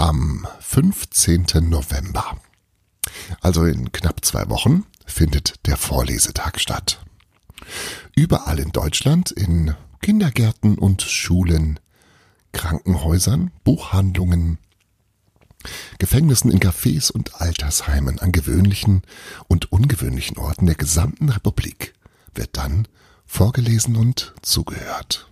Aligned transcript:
am 0.00 0.48
15. 0.60 1.44
November. 1.68 2.40
Also 3.42 3.64
in 3.66 3.92
knapp 3.92 4.24
zwei 4.24 4.48
Wochen 4.48 4.86
findet 5.04 5.66
der 5.66 5.76
Vorlesetag 5.76 6.58
statt. 6.58 7.04
Überall 8.16 8.60
in 8.60 8.70
Deutschland, 8.70 9.30
in 9.30 9.74
Kindergärten 10.00 10.78
und 10.78 11.02
Schulen, 11.02 11.80
Krankenhäusern, 12.52 13.50
Buchhandlungen, 13.62 14.56
Gefängnissen 15.98 16.50
in 16.50 16.60
Cafés 16.60 17.12
und 17.12 17.38
Altersheimen 17.38 18.20
an 18.20 18.32
gewöhnlichen 18.32 19.02
und 19.48 19.70
ungewöhnlichen 19.70 20.38
Orten 20.38 20.64
der 20.64 20.76
gesamten 20.76 21.28
Republik 21.28 21.92
wird 22.34 22.56
dann 22.56 22.88
vorgelesen 23.26 23.96
und 23.96 24.32
zugehört. 24.40 25.28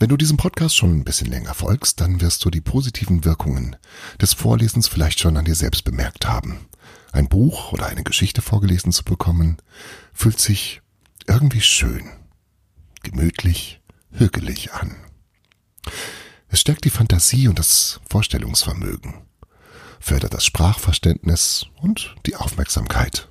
Wenn 0.00 0.10
du 0.10 0.16
diesem 0.16 0.36
Podcast 0.36 0.76
schon 0.76 0.92
ein 0.92 1.04
bisschen 1.04 1.26
länger 1.26 1.54
folgst, 1.54 2.00
dann 2.00 2.20
wirst 2.20 2.44
du 2.44 2.50
die 2.50 2.60
positiven 2.60 3.24
Wirkungen 3.24 3.74
des 4.20 4.32
Vorlesens 4.32 4.86
vielleicht 4.86 5.18
schon 5.18 5.36
an 5.36 5.44
dir 5.44 5.56
selbst 5.56 5.82
bemerkt 5.82 6.28
haben. 6.28 6.68
Ein 7.10 7.28
Buch 7.28 7.72
oder 7.72 7.86
eine 7.86 8.04
Geschichte 8.04 8.40
vorgelesen 8.40 8.92
zu 8.92 9.02
bekommen, 9.02 9.56
fühlt 10.12 10.38
sich 10.38 10.82
irgendwie 11.26 11.60
schön, 11.60 12.08
gemütlich, 13.02 13.80
hügelig 14.12 14.72
an. 14.72 14.94
Es 16.46 16.60
stärkt 16.60 16.84
die 16.84 16.90
Fantasie 16.90 17.48
und 17.48 17.58
das 17.58 17.98
Vorstellungsvermögen, 18.08 19.14
fördert 19.98 20.32
das 20.32 20.44
Sprachverständnis 20.44 21.66
und 21.82 22.14
die 22.24 22.36
Aufmerksamkeit. 22.36 23.28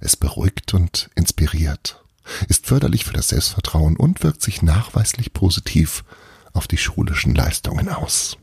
Es 0.00 0.16
beruhigt 0.16 0.74
und 0.74 1.08
inspiriert 1.14 2.01
ist 2.48 2.66
förderlich 2.66 3.04
für 3.04 3.12
das 3.12 3.28
Selbstvertrauen 3.28 3.96
und 3.96 4.22
wirkt 4.22 4.42
sich 4.42 4.62
nachweislich 4.62 5.32
positiv 5.32 6.04
auf 6.52 6.66
die 6.66 6.78
schulischen 6.78 7.34
Leistungen 7.34 7.88
aus. 7.88 8.36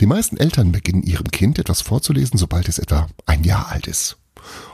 Die 0.00 0.06
meisten 0.06 0.36
Eltern 0.36 0.72
beginnen 0.72 1.02
ihrem 1.02 1.30
Kind 1.30 1.58
etwas 1.58 1.80
vorzulesen, 1.80 2.38
sobald 2.38 2.68
es 2.68 2.78
etwa 2.78 3.08
ein 3.26 3.44
Jahr 3.44 3.68
alt 3.68 3.86
ist. 3.86 4.18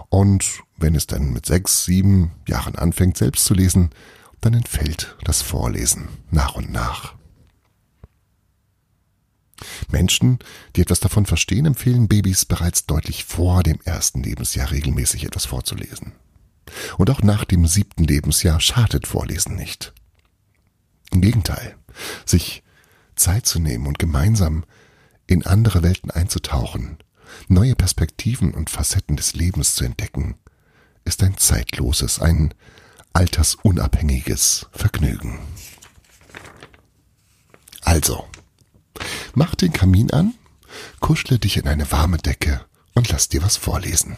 Und 0.09 0.63
wenn 0.79 0.95
es 0.95 1.07
dann 1.07 1.33
mit 1.33 1.45
sechs, 1.45 1.85
sieben 1.85 2.33
Jahren 2.47 2.77
anfängt, 2.77 3.19
selbst 3.19 3.45
zu 3.45 3.55
lesen, 3.55 3.91
dann 4.41 4.55
entfällt 4.55 5.17
das 5.25 5.43
Vorlesen 5.43 6.09
nach 6.31 6.55
und 6.55 6.71
nach. 6.71 7.15
Menschen, 9.91 10.39
die 10.77 10.83
etwas 10.83 11.01
davon 11.01 11.27
verstehen, 11.27 11.67
empfehlen 11.67 12.07
Babys 12.09 12.45
bereits 12.45 12.87
deutlich 12.87 13.25
vor 13.25 13.63
dem 13.63 13.81
ersten 13.85 14.23
Lebensjahr 14.23 14.71
regelmäßig 14.71 15.25
etwas 15.25 15.47
vorzulesen. 15.47 16.13
Und 16.97 17.11
auch 17.11 17.23
nach 17.23 17.45
dem 17.45 17.67
siebten 17.67 18.05
Lebensjahr 18.05 18.61
schadet 18.61 19.07
Vorlesen 19.07 19.57
nicht. 19.57 19.93
Im 21.11 21.21
Gegenteil, 21.21 21.77
sich 22.25 22.63
Zeit 23.17 23.47
zu 23.47 23.59
nehmen 23.59 23.87
und 23.87 23.99
gemeinsam 23.99 24.65
in 25.27 25.45
andere 25.45 25.83
Welten 25.83 26.11
einzutauchen, 26.11 26.99
neue 27.49 27.75
Perspektiven 27.75 28.55
und 28.55 28.71
Facetten 28.71 29.17
des 29.17 29.35
Lebens 29.35 29.75
zu 29.75 29.85
entdecken, 29.85 30.37
ist 31.05 31.23
ein 31.23 31.37
zeitloses, 31.37 32.21
ein 32.21 32.55
altersunabhängiges 33.13 34.67
Vergnügen. 34.73 35.39
Also, 37.83 38.29
mach 39.35 39.55
den 39.55 39.73
Kamin 39.73 40.11
an, 40.11 40.35
kuschle 41.01 41.39
dich 41.39 41.57
in 41.57 41.67
eine 41.67 41.91
warme 41.91 42.19
Decke 42.19 42.65
und 42.95 43.09
lass 43.09 43.29
dir 43.29 43.43
was 43.43 43.57
vorlesen. 43.57 44.17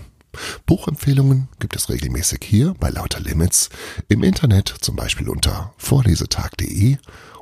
Buchempfehlungen 0.67 1.49
gibt 1.59 1.77
es 1.77 1.89
regelmäßig 1.89 2.41
hier 2.45 2.75
bei 2.79 2.91
Lauter 2.91 3.21
Limits, 3.21 3.69
im 4.09 4.23
Internet 4.23 4.69
zum 4.81 4.97
Beispiel 4.97 5.29
unter 5.29 5.75
vorlesetag.de 5.77 6.97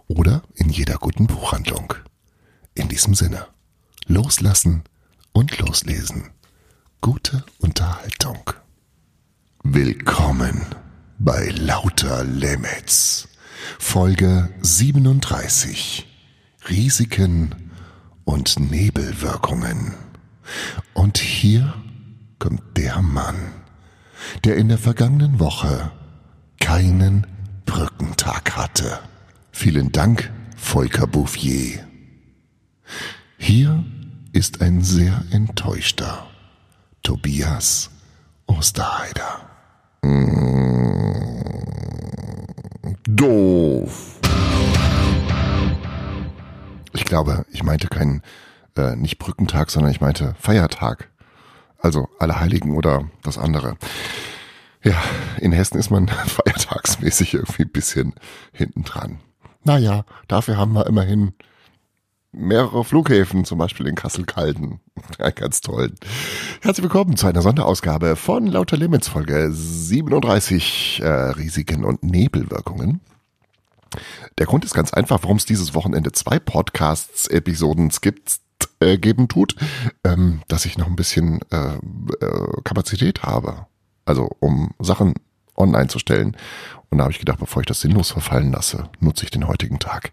oder 0.07 0.43
in 0.55 0.71
jeder 0.71 0.97
guten 0.97 1.27
Buchhandlung. 1.27 1.95
In 2.75 2.89
diesem 2.89 3.15
Sinne, 3.15 3.47
loslassen 4.07 4.85
und 5.33 5.59
loslesen. 5.59 6.31
Gute 7.01 7.45
Unterhaltung. 7.59 8.51
Willkommen 9.63 10.65
bei 11.19 11.49
Lauter 11.51 12.25
Limits. 12.25 13.29
Folge 13.79 14.49
37. 14.63 16.07
Risiken 16.69 17.71
und 18.25 18.59
Nebelwirkungen. 18.59 19.95
Und 20.95 21.19
hier 21.19 21.75
kommt 22.39 22.63
der 22.77 23.03
Mann, 23.03 23.53
der 24.45 24.57
in 24.57 24.69
der 24.69 24.79
vergangenen 24.79 25.41
Woche 25.41 25.91
keinen 26.61 27.27
Brückentag 27.67 28.57
hatte. 28.57 29.01
Vielen 29.51 29.93
Dank, 29.93 30.31
Volker 30.57 31.07
Bouffier. 31.07 31.87
Hier 33.37 33.85
ist 34.33 34.61
ein 34.61 34.83
sehr 34.83 35.25
enttäuschter 35.31 36.27
Tobias 37.03 37.91
Osterheider. 38.47 39.41
Mm, 40.03 41.39
doof. 43.09 44.21
Ich 46.93 47.05
glaube, 47.05 47.45
ich 47.51 47.63
meinte 47.63 47.89
keinen, 47.89 48.23
äh, 48.77 48.97
nicht 48.97 49.19
Brückentag, 49.19 49.71
sondern 49.71 49.91
ich 49.93 50.01
meinte 50.01 50.35
Feiertag. 50.39 51.11
Also 51.79 52.09
Allerheiligen 52.19 52.75
oder 52.75 53.09
das 53.23 53.39
andere. 53.39 53.77
Ja, 54.83 55.01
in 55.39 55.53
Hessen 55.53 55.79
ist 55.79 55.91
man 55.91 56.09
feiertagsmäßig 56.27 57.35
irgendwie 57.35 57.63
ein 57.63 57.71
bisschen 57.71 58.15
hinten 58.53 58.85
dran. 58.85 59.21
Naja, 59.65 60.05
dafür 60.29 60.57
haben 60.57 60.73
wir 60.73 60.87
immerhin 60.87 61.33
mehrere 62.33 62.85
Flughäfen, 62.85 63.45
zum 63.45 63.59
Beispiel 63.59 63.87
in 63.87 63.95
Kassel-Calden. 63.95 64.81
Ja, 65.19 65.31
ganz 65.31 65.61
toll. 65.61 65.95
Herzlich 66.61 66.83
willkommen 66.83 67.17
zu 67.17 67.29
einer 67.29 67.41
Sonderausgabe 67.41 68.17
von 68.17 68.47
Lauter 68.47 68.77
Limits, 68.77 69.07
Folge 69.09 69.49
37, 69.53 71.01
äh, 71.03 71.09
Risiken 71.09 71.85
und 71.85 72.03
Nebelwirkungen. 72.03 73.01
Der 74.39 74.47
Grund 74.47 74.65
ist 74.65 74.75
ganz 74.75 74.93
einfach, 74.93 75.23
warum 75.23 75.37
es 75.37 75.45
dieses 75.45 75.75
Wochenende 75.75 76.13
zwei 76.13 76.39
Podcasts-Episoden 76.39 77.91
gibt, 78.01 78.41
äh, 78.81 78.99
geben 78.99 79.29
tut, 79.29 79.57
ähm, 80.05 80.43
dass 80.49 80.65
ich 80.65 80.79
noch 80.79 80.87
ein 80.87 80.97
bisschen 80.97 81.41
äh, 81.51 81.75
äh, 82.25 82.63
Kapazität 82.65 83.23
habe. 83.23 83.67
Also 84.05 84.31
um 84.41 84.75
Sachen 84.79 85.15
online 85.57 85.89
zu 85.89 85.99
stellen. 85.99 86.37
Und 86.91 86.99
da 86.99 87.05
habe 87.05 87.13
ich 87.13 87.19
gedacht, 87.19 87.41
bevor 87.41 87.61
ich 87.61 87.67
das 87.67 87.81
sinnlos 87.81 88.11
verfallen 88.11 88.53
lasse, 88.53 88.89
nutze 89.01 89.25
ich 89.25 89.31
den 89.31 89.47
heutigen 89.47 89.79
Tag 89.79 90.13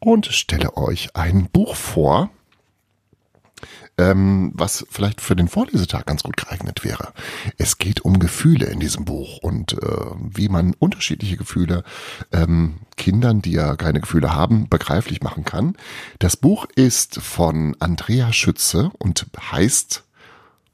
und 0.00 0.26
stelle 0.26 0.76
euch 0.76 1.16
ein 1.16 1.48
Buch 1.50 1.76
vor, 1.76 2.30
ähm, 4.00 4.52
was 4.54 4.86
vielleicht 4.90 5.20
für 5.20 5.36
den 5.36 5.48
Vorlesetag 5.48 6.06
ganz 6.06 6.22
gut 6.22 6.38
geeignet 6.38 6.84
wäre. 6.84 7.12
Es 7.58 7.76
geht 7.76 8.00
um 8.00 8.18
Gefühle 8.18 8.66
in 8.66 8.80
diesem 8.80 9.04
Buch 9.04 9.38
und 9.42 9.74
äh, 9.74 10.06
wie 10.18 10.48
man 10.48 10.74
unterschiedliche 10.78 11.36
Gefühle 11.36 11.84
ähm, 12.32 12.78
Kindern, 12.96 13.42
die 13.42 13.52
ja 13.52 13.76
keine 13.76 14.00
Gefühle 14.00 14.34
haben, 14.34 14.68
begreiflich 14.68 15.20
machen 15.20 15.44
kann. 15.44 15.76
Das 16.18 16.36
Buch 16.36 16.66
ist 16.74 17.20
von 17.20 17.76
Andrea 17.78 18.32
Schütze 18.32 18.90
und 18.98 19.26
heißt 19.52 20.04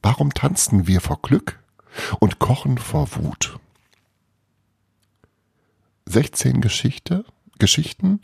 Warum 0.03 0.32
tanzen 0.32 0.87
wir 0.87 1.00
vor 1.00 1.20
Glück 1.20 1.58
und 2.20 2.38
kochen 2.38 2.78
vor 2.78 3.08
Wut? 3.16 3.58
16 6.04 6.60
Geschichte, 6.60 7.25
Geschichten, 7.58 8.20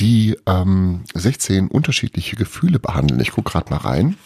die 0.00 0.36
ähm, 0.46 1.04
16 1.14 1.68
unterschiedliche 1.68 2.34
Gefühle 2.34 2.80
behandeln. 2.80 3.20
Ich 3.20 3.30
gucke 3.30 3.52
gerade 3.52 3.70
mal 3.70 3.76
rein. 3.76 4.16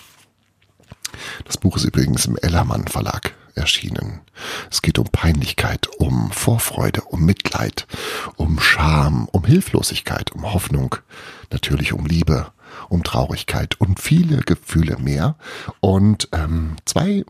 Das 1.45 1.57
Buch 1.57 1.77
ist 1.77 1.85
übrigens 1.85 2.27
im 2.27 2.37
Ellermann 2.37 2.87
Verlag 2.87 3.35
erschienen. 3.55 4.21
Es 4.71 4.83
geht 4.83 4.99
um 4.99 5.07
Peinlichkeit, 5.07 5.89
um 5.99 6.31
Vorfreude, 6.31 7.03
um 7.03 7.25
Mitleid, 7.25 7.87
um 8.37 8.61
Scham, 8.61 9.29
um 9.31 9.45
Hilflosigkeit, 9.45 10.33
um 10.33 10.53
Hoffnung, 10.53 10.97
natürlich 11.51 11.93
um 11.93 12.07
Liebe, 12.07 12.53
um 12.89 13.05
Traurigkeit 13.05 13.81
und 13.81 14.01
viele 14.01 14.39
Gefühle 14.39 14.99
mehr. 14.99 15.37
Und 15.81 16.29
ähm, 16.33 16.77
zwei 16.85 17.25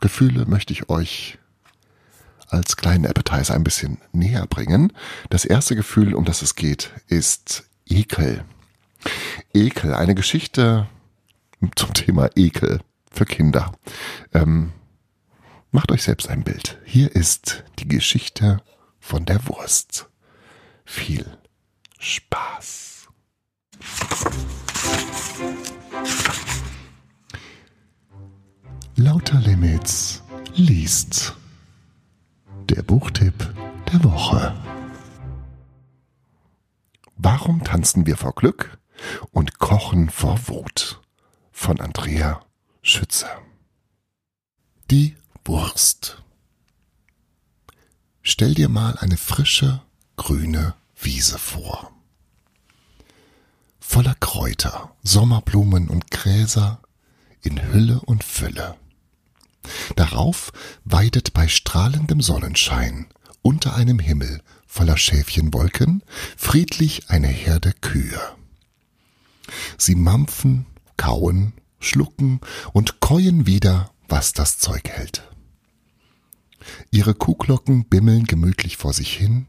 Gefühle 0.00 0.46
möchte 0.46 0.72
ich 0.72 0.88
euch 0.88 1.38
als 2.48 2.76
kleinen 2.76 3.06
Appetizer 3.06 3.54
ein 3.54 3.64
bisschen 3.64 3.98
näher 4.12 4.46
bringen. 4.46 4.92
Das 5.28 5.44
erste 5.44 5.76
Gefühl, 5.76 6.14
um 6.14 6.24
das 6.24 6.42
es 6.42 6.54
geht, 6.54 6.90
ist 7.06 7.64
Ekel. 7.86 8.44
Ekel, 9.52 9.94
eine 9.94 10.14
Geschichte 10.14 10.88
zum 11.74 11.92
Thema 11.92 12.30
Ekel 12.36 12.80
für 13.18 13.26
Kinder. 13.26 13.72
Ähm, 14.32 14.72
macht 15.72 15.90
euch 15.90 16.04
selbst 16.04 16.28
ein 16.28 16.44
Bild. 16.44 16.78
Hier 16.84 17.14
ist 17.16 17.64
die 17.80 17.88
Geschichte 17.88 18.62
von 19.00 19.24
der 19.24 19.44
Wurst. 19.48 20.08
Viel 20.84 21.26
Spaß. 21.98 23.08
Lauter 28.94 29.40
Limits 29.40 30.22
liest. 30.54 31.34
Der 32.70 32.82
Buchtipp 32.82 33.52
der 33.92 34.04
Woche. 34.04 34.54
Warum 37.16 37.64
tanzen 37.64 38.06
wir 38.06 38.16
vor 38.16 38.34
Glück 38.36 38.78
und 39.32 39.58
kochen 39.58 40.08
vor 40.08 40.38
Wut 40.46 41.00
von 41.50 41.80
Andrea 41.80 42.47
Schütze. 42.88 43.26
Die 44.90 45.14
Wurst. 45.44 46.22
Stell 48.22 48.54
dir 48.54 48.70
mal 48.70 48.96
eine 48.96 49.18
frische, 49.18 49.82
grüne 50.16 50.74
Wiese 50.98 51.38
vor. 51.38 51.92
Voller 53.78 54.14
Kräuter, 54.14 54.96
Sommerblumen 55.02 55.88
und 55.88 56.10
Gräser 56.10 56.80
in 57.42 57.72
Hülle 57.72 58.00
und 58.00 58.24
Fülle. 58.24 58.76
Darauf 59.94 60.50
weidet 60.84 61.34
bei 61.34 61.46
strahlendem 61.46 62.22
Sonnenschein 62.22 63.08
unter 63.42 63.74
einem 63.74 63.98
Himmel 63.98 64.40
voller 64.66 64.96
Schäfchenwolken 64.96 66.02
friedlich 66.38 67.10
eine 67.10 67.28
Herde 67.28 67.74
Kühe. 67.82 68.20
Sie 69.76 69.94
mampfen, 69.94 70.64
kauen, 70.96 71.52
schlucken 71.80 72.40
und 72.72 73.00
käuen 73.00 73.46
wieder, 73.46 73.90
was 74.08 74.32
das 74.32 74.58
Zeug 74.58 74.88
hält. 74.88 75.22
Ihre 76.90 77.14
Kuhglocken 77.14 77.84
bimmeln 77.84 78.24
gemütlich 78.24 78.76
vor 78.76 78.92
sich 78.92 79.16
hin, 79.16 79.46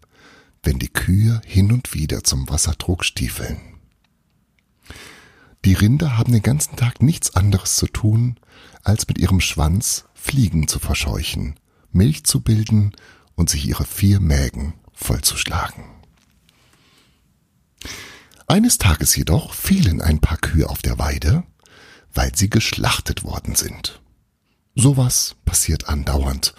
wenn 0.64 0.80
die 0.80 0.90
Kühe 0.90 1.42
hin 1.46 1.72
und 1.72 1.94
wieder 1.94 2.24
zum 2.24 2.50
Wassertrog 2.50 3.06
stiefeln. 3.06 3.60
Die 5.66 5.74
Rinder 5.74 6.18
haben 6.18 6.32
den 6.32 6.42
ganzen 6.42 6.76
Tag 6.76 7.02
nichts 7.02 7.36
anderes 7.36 7.76
zu 7.76 7.88
tun, 7.88 8.40
als 8.84 9.08
mit 9.08 9.18
ihrem 9.18 9.42
Schwanz 9.42 10.06
Fliegen 10.14 10.68
zu 10.68 10.80
verscheuchen, 10.80 11.60
Milch 11.92 12.24
zu 12.24 12.42
bilden 12.42 12.94
und 13.36 13.50
sich 13.50 13.68
ihre 13.68 13.86
vier 13.86 14.20
Mägen 14.20 14.74
vollzuschlagen. 14.94 15.84
Eines 18.48 18.78
Tages 18.78 19.16
jedoch 19.16 19.54
fehlen 19.54 20.02
ein 20.02 20.20
paar 20.20 20.38
Kühe 20.38 20.70
auf 20.70 20.82
der 20.82 20.98
Weide, 20.98 21.44
weil 22.14 22.36
sie 22.36 22.50
geschlachtet 22.50 23.24
worden 23.24 23.56
sind. 23.56 24.02
Sowas 24.76 25.36
passiert 25.46 25.90
andauernd, 25.90 26.54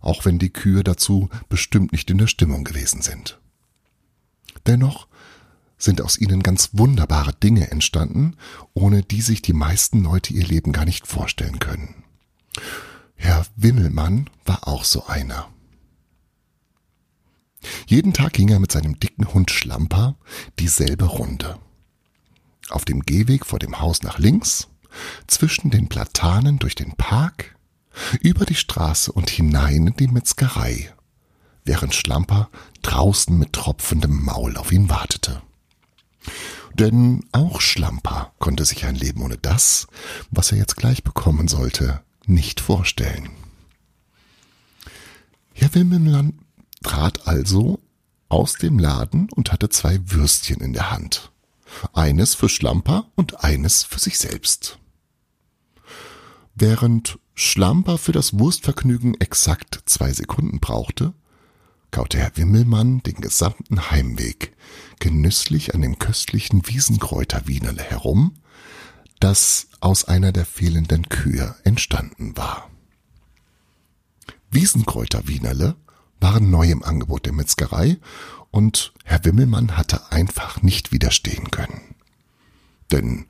auch 0.00 0.24
wenn 0.24 0.38
die 0.38 0.52
Kühe 0.52 0.82
dazu 0.82 1.28
bestimmt 1.48 1.92
nicht 1.92 2.10
in 2.10 2.18
der 2.18 2.26
Stimmung 2.26 2.64
gewesen 2.64 3.02
sind. 3.02 3.38
Dennoch 4.66 5.08
sind 5.76 6.02
aus 6.02 6.18
ihnen 6.18 6.42
ganz 6.42 6.70
wunderbare 6.72 7.32
Dinge 7.32 7.70
entstanden, 7.70 8.36
ohne 8.74 9.02
die 9.02 9.22
sich 9.22 9.42
die 9.42 9.52
meisten 9.52 10.02
Leute 10.02 10.32
ihr 10.32 10.46
Leben 10.46 10.72
gar 10.72 10.84
nicht 10.84 11.06
vorstellen 11.06 11.58
können. 11.58 12.04
Herr 13.14 13.46
Wimmelmann 13.56 14.28
war 14.44 14.68
auch 14.68 14.84
so 14.84 15.06
einer. 15.06 15.50
Jeden 17.86 18.14
Tag 18.14 18.32
ging 18.32 18.48
er 18.48 18.58
mit 18.58 18.72
seinem 18.72 18.98
dicken 18.98 19.32
Hund 19.32 19.50
Schlamper 19.50 20.16
dieselbe 20.58 21.04
Runde. 21.04 21.58
Auf 22.70 22.84
dem 22.84 23.02
Gehweg 23.02 23.44
vor 23.44 23.58
dem 23.58 23.80
Haus 23.80 24.02
nach 24.02 24.18
links, 24.18 24.68
zwischen 25.26 25.70
den 25.70 25.88
Platanen 25.88 26.58
durch 26.58 26.74
den 26.74 26.92
Park, 26.96 27.56
über 28.20 28.44
die 28.46 28.54
Straße 28.54 29.12
und 29.12 29.30
hinein 29.30 29.88
in 29.88 29.96
die 29.96 30.08
Metzgerei, 30.08 30.92
während 31.64 31.94
Schlamper 31.94 32.48
draußen 32.82 33.36
mit 33.36 33.52
tropfendem 33.52 34.24
Maul 34.24 34.56
auf 34.56 34.72
ihn 34.72 34.88
wartete. 34.88 35.42
Denn 36.74 37.24
auch 37.32 37.60
Schlamper 37.60 38.32
konnte 38.38 38.64
sich 38.64 38.84
ein 38.84 38.94
Leben 38.94 39.22
ohne 39.22 39.36
das, 39.36 39.86
was 40.30 40.52
er 40.52 40.58
jetzt 40.58 40.76
gleich 40.76 41.02
bekommen 41.02 41.48
sollte, 41.48 42.00
nicht 42.26 42.60
vorstellen. 42.60 43.30
Herr 45.52 45.74
Wilmenland 45.74 46.34
trat 46.82 47.26
also 47.26 47.80
aus 48.28 48.54
dem 48.54 48.78
Laden 48.78 49.28
und 49.34 49.52
hatte 49.52 49.68
zwei 49.68 49.98
Würstchen 50.06 50.60
in 50.60 50.72
der 50.72 50.90
Hand. 50.90 51.32
Eines 51.92 52.34
für 52.34 52.48
Schlamper 52.48 53.06
und 53.14 53.44
eines 53.44 53.82
für 53.82 53.98
sich 53.98 54.18
selbst. 54.18 54.79
Während 56.60 57.18
Schlamper 57.34 57.96
für 57.96 58.12
das 58.12 58.38
Wurstvergnügen 58.38 59.18
exakt 59.18 59.80
zwei 59.86 60.12
Sekunden 60.12 60.60
brauchte, 60.60 61.14
kaute 61.90 62.18
Herr 62.18 62.36
Wimmelmann 62.36 63.02
den 63.02 63.14
gesamten 63.14 63.90
Heimweg 63.90 64.54
genüsslich 64.98 65.74
an 65.74 65.80
dem 65.80 65.98
köstlichen 65.98 66.68
Wiesenkräuterwienerle 66.68 67.82
herum, 67.82 68.34
das 69.20 69.68
aus 69.80 70.04
einer 70.04 70.32
der 70.32 70.44
fehlenden 70.44 71.08
Kühe 71.08 71.56
entstanden 71.64 72.36
war. 72.36 72.70
Wiesenkräuterwienerle 74.50 75.76
waren 76.20 76.50
neu 76.50 76.70
im 76.70 76.82
Angebot 76.82 77.24
der 77.24 77.32
Metzgerei 77.32 77.96
und 78.50 78.92
Herr 79.04 79.24
Wimmelmann 79.24 79.78
hatte 79.78 80.12
einfach 80.12 80.60
nicht 80.60 80.92
widerstehen 80.92 81.50
können. 81.50 81.94
Denn 82.90 83.24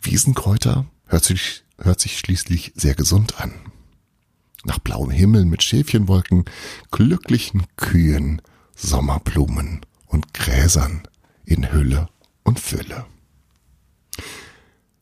Wiesenkräuter 0.00 0.86
hört 1.04 1.24
sich, 1.24 1.64
hört 1.82 2.00
sich 2.00 2.18
schließlich 2.18 2.72
sehr 2.74 2.94
gesund 2.94 3.40
an. 3.40 3.52
Nach 4.64 4.78
blauem 4.78 5.10
Himmel 5.10 5.44
mit 5.44 5.62
Schäfchenwolken, 5.62 6.44
glücklichen 6.90 7.64
Kühen, 7.76 8.40
Sommerblumen 8.76 9.80
und 10.06 10.34
Gräsern 10.34 11.02
in 11.44 11.72
Hülle 11.72 12.08
und 12.44 12.60
Fülle. 12.60 13.06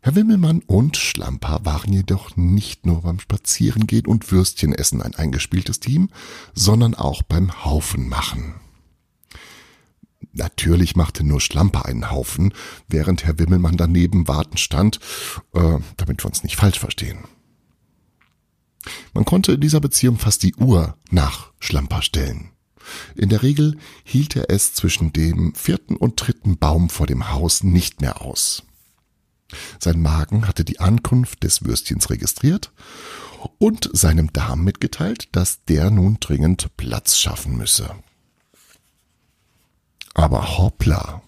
Herr 0.03 0.15
Wimmelmann 0.15 0.63
und 0.67 0.97
Schlamper 0.97 1.61
waren 1.65 1.93
jedoch 1.93 2.35
nicht 2.37 2.87
nur 2.87 3.03
beim 3.03 3.21
Spazierengehen 3.21 4.07
und 4.07 4.33
Würstchenessen 4.33 5.03
ein 5.03 5.15
eingespieltes 5.15 5.79
Team, 5.79 6.09
sondern 6.55 6.95
auch 6.95 7.23
beim 7.23 7.65
Haufenmachen. 7.65 8.55
Natürlich 10.33 10.97
machte 10.97 11.25
nur 11.25 11.41
Schlamper 11.41 11.87
einen 11.87 12.11
Haufen, 12.11 12.55
während 12.89 13.25
Herr 13.25 13.39
Wimmelmann 13.39 13.77
daneben 13.77 14.29
warten 14.29 14.57
stand, 14.57 15.01
äh, 15.55 15.79
damit 15.97 16.23
wir 16.23 16.27
uns 16.27 16.43
nicht 16.43 16.57
falsch 16.57 16.79
verstehen. 16.79 17.25
Man 19.13 19.25
konnte 19.25 19.53
in 19.53 19.61
dieser 19.61 19.81
Beziehung 19.81 20.19
fast 20.19 20.43
die 20.43 20.55
Uhr 20.55 20.97
nach 21.11 21.53
Schlamper 21.59 22.03
stellen. 22.03 22.51
In 23.15 23.29
der 23.29 23.43
Regel 23.43 23.77
hielt 24.05 24.37
er 24.37 24.51
es 24.51 24.75
zwischen 24.75 25.13
dem 25.13 25.55
vierten 25.55 25.97
und 25.97 26.17
dritten 26.17 26.57
Baum 26.57 26.89
vor 26.89 27.07
dem 27.07 27.31
Haus 27.31 27.63
nicht 27.63 28.01
mehr 28.01 28.23
aus. 28.23 28.63
Sein 29.79 30.01
Magen 30.01 30.47
hatte 30.47 30.65
die 30.65 30.81
Ankunft 30.81 31.43
des 31.43 31.65
Würstchens 31.65 32.09
registriert 32.09 32.73
und 33.59 33.91
seinem 33.93 34.33
Darm 34.33 34.65
mitgeteilt, 34.65 35.29
dass 35.33 35.65
der 35.65 35.91
nun 35.91 36.19
dringend 36.21 36.77
Platz 36.77 37.19
schaffen 37.19 37.57
müsse. 37.57 37.95
Aber 40.15 40.59
hoppla, 40.59 41.23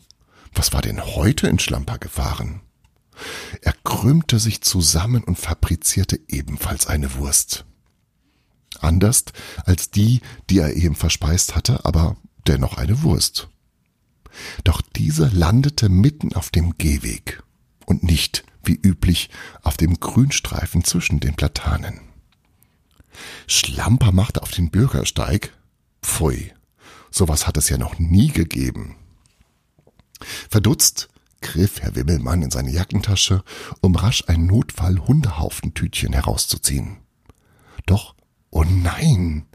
was 0.54 0.72
war 0.72 0.82
denn 0.82 1.02
heute 1.04 1.46
in 1.46 1.58
Schlamper 1.58 1.98
gefahren? 1.98 2.60
Er 3.60 3.74
krümmte 3.84 4.38
sich 4.38 4.62
zusammen 4.62 5.22
und 5.24 5.38
fabrizierte 5.38 6.20
ebenfalls 6.28 6.86
eine 6.86 7.14
Wurst. 7.14 7.64
Anders 8.80 9.24
als 9.64 9.90
die, 9.90 10.20
die 10.50 10.58
er 10.58 10.74
eben 10.74 10.94
verspeist 10.94 11.54
hatte, 11.54 11.84
aber 11.84 12.16
dennoch 12.46 12.78
eine 12.78 13.02
Wurst. 13.02 13.48
Doch 14.64 14.80
diese 14.80 15.28
landete 15.28 15.88
mitten 15.88 16.34
auf 16.34 16.50
dem 16.50 16.76
Gehweg 16.78 17.42
und 17.86 18.02
nicht, 18.02 18.44
wie 18.64 18.74
üblich, 18.74 19.30
auf 19.62 19.76
dem 19.76 20.00
Grünstreifen 20.00 20.84
zwischen 20.84 21.20
den 21.20 21.34
Platanen. 21.34 22.00
Schlamper 23.46 24.12
machte 24.12 24.42
auf 24.42 24.50
den 24.50 24.70
Bürgersteig. 24.70 25.52
Pfui, 26.02 26.52
sowas 27.12 27.46
hat 27.46 27.56
es 27.56 27.68
ja 27.68 27.78
noch 27.78 27.98
nie 27.98 28.28
gegeben. 28.28 28.96
Verdutzt 30.48 31.08
griff 31.40 31.80
Herr 31.80 31.94
Wimmelmann 31.94 32.42
in 32.42 32.50
seine 32.50 32.70
Jackentasche, 32.70 33.42
um 33.80 33.94
rasch 33.94 34.24
ein 34.28 34.46
Notfall-Hundehaufentütchen 34.46 36.12
herauszuziehen. 36.12 36.98
Doch, 37.86 38.14
oh 38.50 38.64
nein! 38.64 39.46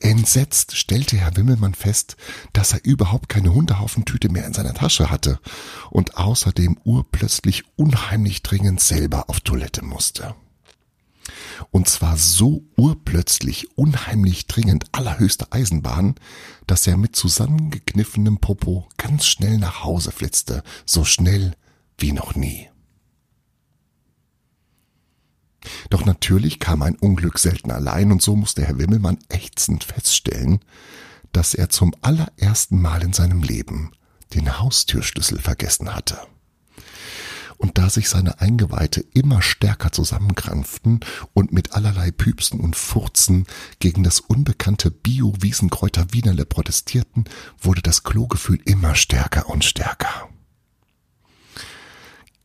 Entsetzt 0.00 0.76
stellte 0.76 1.16
Herr 1.16 1.36
Wimmelmann 1.36 1.74
fest, 1.74 2.16
dass 2.52 2.72
er 2.72 2.84
überhaupt 2.84 3.28
keine 3.28 3.52
Hundehaufentüte 3.52 4.28
mehr 4.28 4.46
in 4.46 4.54
seiner 4.54 4.74
Tasche 4.74 5.10
hatte 5.10 5.40
und 5.90 6.16
außerdem 6.16 6.78
urplötzlich 6.84 7.64
unheimlich 7.76 8.42
dringend 8.42 8.80
selber 8.80 9.28
auf 9.28 9.40
Toilette 9.40 9.84
musste. 9.84 10.34
Und 11.70 11.88
zwar 11.88 12.16
so 12.16 12.64
urplötzlich, 12.76 13.76
unheimlich 13.76 14.46
dringend 14.46 14.84
allerhöchste 14.92 15.52
Eisenbahn, 15.52 16.14
dass 16.66 16.86
er 16.86 16.96
mit 16.96 17.16
zusammengekniffenem 17.16 18.38
Popo 18.38 18.88
ganz 18.96 19.26
schnell 19.26 19.58
nach 19.58 19.84
Hause 19.84 20.12
flitzte, 20.12 20.62
so 20.84 21.04
schnell 21.04 21.54
wie 21.98 22.12
noch 22.12 22.34
nie. 22.34 22.68
Doch 25.90 26.04
natürlich 26.04 26.60
kam 26.60 26.82
ein 26.82 26.96
Unglück 26.96 27.38
selten 27.38 27.70
allein 27.70 28.12
und 28.12 28.22
so 28.22 28.36
musste 28.36 28.64
Herr 28.64 28.78
Wimmelmann 28.78 29.18
ächzend 29.28 29.84
feststellen, 29.84 30.60
dass 31.32 31.54
er 31.54 31.68
zum 31.70 31.94
allerersten 32.02 32.80
Mal 32.80 33.02
in 33.02 33.12
seinem 33.12 33.42
Leben 33.42 33.92
den 34.34 34.58
Haustürschlüssel 34.58 35.40
vergessen 35.40 35.94
hatte. 35.94 36.18
Und 37.58 37.78
da 37.78 37.90
sich 37.90 38.08
seine 38.08 38.40
Eingeweide 38.40 39.04
immer 39.14 39.42
stärker 39.42 39.92
zusammenkrampften 39.92 41.00
und 41.32 41.52
mit 41.52 41.72
allerlei 41.72 42.10
Püpsen 42.10 42.60
und 42.60 42.76
Furzen 42.76 43.46
gegen 43.78 44.02
das 44.02 44.20
unbekannte 44.20 44.90
Bio-Wiesenkräuter 44.90 46.12
Wienerle 46.12 46.44
protestierten, 46.44 47.24
wurde 47.58 47.82
das 47.82 48.02
Klogefühl 48.02 48.60
immer 48.64 48.94
stärker 48.94 49.48
und 49.48 49.64
stärker. 49.64 50.28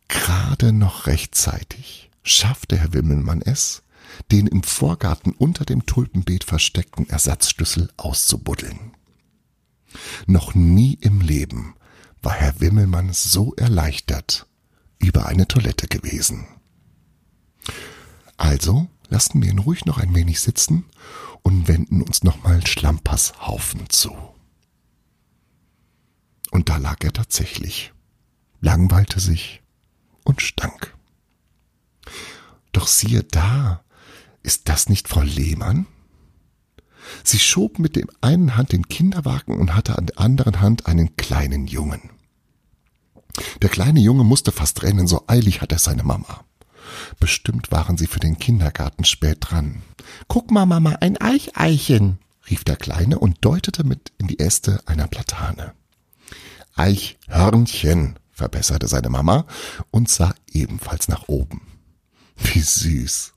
Gerade 0.07 0.73
noch 0.73 1.07
rechtzeitig 1.07 2.09
schaffte 2.23 2.77
Herr 2.77 2.93
Wimmelmann 2.93 3.41
es, 3.41 3.83
den 4.31 4.47
im 4.47 4.63
Vorgarten 4.63 5.31
unter 5.31 5.65
dem 5.65 5.85
Tulpenbeet 5.85 6.43
versteckten 6.43 7.09
Ersatzschlüssel 7.09 7.89
auszubuddeln. 7.97 8.91
Noch 10.25 10.53
nie 10.53 10.93
im 11.01 11.21
Leben 11.21 11.75
war 12.21 12.33
Herr 12.33 12.59
Wimmelmann 12.59 13.13
so 13.13 13.53
erleichtert 13.55 14.47
über 15.01 15.25
eine 15.25 15.47
Toilette 15.47 15.87
gewesen. 15.87 16.47
Also 18.37 18.87
lassen 19.09 19.41
wir 19.41 19.51
ihn 19.51 19.59
ruhig 19.59 19.85
noch 19.85 19.97
ein 19.97 20.15
wenig 20.15 20.39
sitzen 20.39 20.85
und 21.41 21.67
wenden 21.67 22.01
uns 22.01 22.23
nochmal 22.23 22.65
Schlampershaufen 22.65 23.89
zu. 23.89 24.15
Und 26.51 26.69
da 26.69 26.77
lag 26.77 27.03
er 27.03 27.13
tatsächlich, 27.13 27.93
langweilte 28.59 29.19
sich 29.19 29.61
und 30.23 30.41
stank. 30.41 30.95
Doch 32.71 32.87
siehe 32.87 33.23
da, 33.23 33.83
ist 34.43 34.69
das 34.69 34.89
nicht 34.89 35.07
Frau 35.07 35.21
Lehmann? 35.21 35.87
Sie 37.23 37.39
schob 37.39 37.79
mit 37.79 37.95
dem 37.95 38.09
einen 38.21 38.55
Hand 38.55 38.71
den 38.71 38.87
Kinderwagen 38.87 39.59
und 39.59 39.75
hatte 39.75 39.97
an 39.97 40.05
der 40.07 40.19
anderen 40.19 40.61
Hand 40.61 40.85
einen 40.85 41.15
kleinen 41.17 41.67
Jungen. 41.67 42.09
Der 43.61 43.69
kleine 43.69 43.99
Junge 43.99 44.23
musste 44.23 44.51
fast 44.51 44.83
rennen, 44.83 45.07
so 45.07 45.23
eilig 45.27 45.61
hatte 45.61 45.77
seine 45.77 46.03
Mama. 46.03 46.43
Bestimmt 47.19 47.71
waren 47.71 47.97
sie 47.97 48.07
für 48.07 48.19
den 48.19 48.37
Kindergarten 48.37 49.05
spät 49.05 49.37
dran. 49.41 49.81
Guck 50.27 50.51
mal, 50.51 50.65
Mama, 50.65 50.97
ein 51.01 51.17
Eicheichen, 51.17 52.19
rief 52.49 52.63
der 52.63 52.75
Kleine 52.75 53.19
und 53.19 53.37
deutete 53.41 53.83
mit 53.83 54.11
in 54.17 54.27
die 54.27 54.39
Äste 54.39 54.81
einer 54.85 55.07
Platane. 55.07 55.73
Eichhörnchen, 56.75 58.17
verbesserte 58.31 58.87
seine 58.87 59.09
Mama 59.09 59.45
und 59.91 60.09
sah 60.09 60.33
ebenfalls 60.51 61.07
nach 61.07 61.27
oben. 61.27 61.61
Wie 62.35 62.61
süß. 62.61 63.33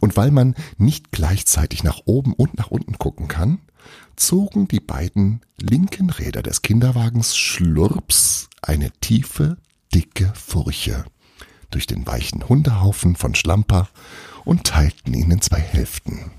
Und 0.00 0.16
weil 0.16 0.30
man 0.30 0.54
nicht 0.76 1.10
gleichzeitig 1.10 1.84
nach 1.84 2.00
oben 2.04 2.32
und 2.32 2.56
nach 2.56 2.70
unten 2.70 2.98
gucken 2.98 3.28
kann, 3.28 3.60
zogen 4.16 4.68
die 4.68 4.80
beiden 4.80 5.40
linken 5.58 6.10
Räder 6.10 6.42
des 6.42 6.62
Kinderwagens 6.62 7.36
schlurps 7.36 8.48
eine 8.62 8.90
tiefe, 9.00 9.58
dicke 9.94 10.32
Furche 10.34 11.04
durch 11.70 11.86
den 11.86 12.06
weichen 12.06 12.48
Hundehaufen 12.48 13.16
von 13.16 13.34
Schlamper 13.34 13.88
und 14.44 14.64
teilten 14.64 15.14
ihn 15.14 15.30
in 15.30 15.40
zwei 15.40 15.60
Hälften. 15.60 16.30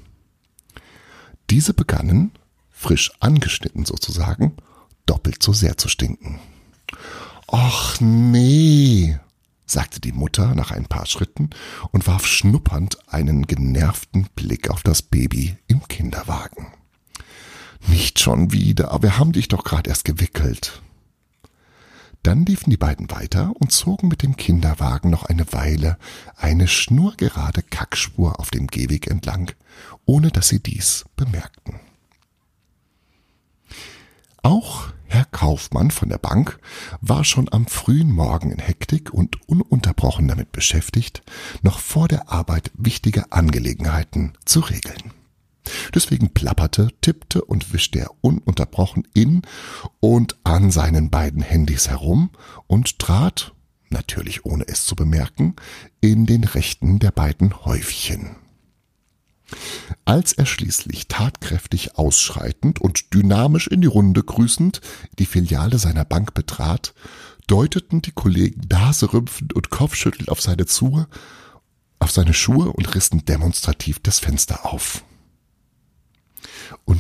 Diese 1.50 1.74
begannen, 1.74 2.32
frisch 2.72 3.12
angeschnitten 3.20 3.86
sozusagen, 3.86 4.56
doppelt 5.06 5.44
so 5.44 5.54
sehr 5.54 5.78
zu 5.78 5.90
stinken. 5.90 6.40
Och 7.48 8.00
nee, 8.00 9.20
sagte 9.66 10.00
die 10.00 10.12
Mutter 10.14 10.56
nach 10.56 10.72
ein 10.72 10.86
paar 10.86 11.06
Schritten 11.06 11.50
und 11.92 12.08
warf 12.08 12.26
schnuppernd 12.26 12.98
einen 13.12 13.46
genervten 13.46 14.28
Blick 14.36 14.70
auf 14.70 14.84
das 14.84 15.02
Baby 15.02 15.58
im 15.68 15.88
Kinderwagen. 15.88 16.68
Nicht 17.88 18.20
schon 18.20 18.52
wieder, 18.52 18.98
wir 19.02 19.18
haben 19.18 19.32
dich 19.32 19.48
doch 19.48 19.64
gerade 19.64 19.90
erst 19.90 20.06
gewickelt. 20.06 20.82
Dann 22.24 22.44
liefen 22.44 22.72
die 22.72 22.78
beiden 22.78 23.12
weiter 23.12 23.54
und 23.60 23.72
zogen 23.72 24.08
mit 24.08 24.24
dem 24.24 24.36
Kinderwagen 24.36 25.12
noch 25.12 25.26
eine 25.26 25.54
Weile 25.54 26.00
eine 26.36 26.68
schnurgerade 26.68 27.62
Kackspur 27.62 28.40
auf 28.40 28.50
dem 28.50 28.66
Gehweg 28.66 29.08
entlang, 29.12 29.52
ohne 30.06 30.32
dass 30.32 30.48
sie 30.48 30.60
dies 30.60 31.06
bemerkten. 31.16 31.80
Auch 34.42 34.88
Herr 35.06 35.26
Kaufmann 35.26 35.92
von 35.92 36.10
der 36.10 36.18
Bank 36.18 36.60
war 37.00 37.24
schon 37.24 37.48
am 37.54 37.68
frühen 37.68 38.12
Morgen 38.12 38.52
in 38.52 38.60
Hektik 38.60 39.14
und 39.14 39.48
ununterbrochen 39.48 40.28
damit 40.28 40.52
beschäftigt, 40.52 41.22
noch 41.62 41.80
vor 41.80 42.08
der 42.08 42.32
Arbeit 42.32 42.72
wichtige 42.74 43.32
Angelegenheiten 43.32 44.34
zu 44.46 44.62
regeln. 44.62 45.14
Deswegen 45.94 46.34
plapperte, 46.34 46.90
tippte 47.02 47.44
und 47.44 47.74
wischte 47.74 48.00
er 48.00 48.12
ununterbrochen 48.22 49.08
in 49.14 49.42
und 50.00 50.38
an 50.44 50.72
seinen 50.72 51.10
beiden 51.10 51.42
Handys 51.42 51.90
herum 51.90 52.30
und 52.68 53.00
trat, 53.00 53.54
natürlich 53.90 54.46
ohne 54.46 54.68
es 54.68 54.86
zu 54.86 54.96
bemerken, 54.96 55.56
in 56.02 56.26
den 56.26 56.44
rechten 56.44 57.00
der 57.00 57.12
beiden 57.12 57.66
Häufchen. 57.66 58.36
Als 60.06 60.34
er 60.34 60.46
schließlich 60.46 61.08
tatkräftig 61.08 61.98
ausschreitend 61.98 62.82
und 62.82 63.14
dynamisch 63.14 63.68
in 63.68 63.82
die 63.82 63.88
Runde 63.88 64.24
grüßend 64.24 64.82
die 65.20 65.26
Filiale 65.26 65.78
seiner 65.78 66.06
Bank 66.06 66.34
betrat, 66.34 66.94
deuteten 67.48 68.02
die 68.02 68.12
Kollegen 68.12 68.62
naserümpfend 68.70 69.54
und 69.54 69.70
kopfschüttelnd 69.70 70.30
auf 70.30 70.42
seine 70.42 70.66
Zuhe, 70.66 71.08
auf 72.00 72.12
seine 72.12 72.34
Schuhe 72.34 72.72
und 72.72 72.96
rissen 72.96 73.26
demonstrativ 73.26 74.00
das 74.00 74.20
Fenster 74.20 74.66
auf. 74.66 75.04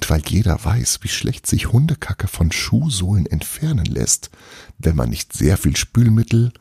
Weil 0.09 0.21
jeder 0.27 0.63
weiß, 0.63 0.99
wie 1.01 1.07
schlecht 1.07 1.47
sich 1.47 1.71
Hundekacke 1.71 2.27
von 2.27 2.51
Schuhsohlen 2.51 3.25
entfernen 3.25 3.85
lässt, 3.85 4.29
wenn 4.77 4.95
man 4.95 5.09
nicht 5.09 5.33
sehr 5.33 5.57
viel 5.57 5.75
Spülmittel, 5.75 6.51